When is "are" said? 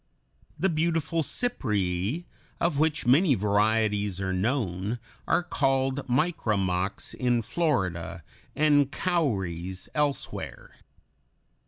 4.19-4.33, 5.27-5.43